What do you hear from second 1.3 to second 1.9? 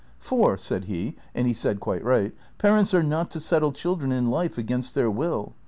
and he said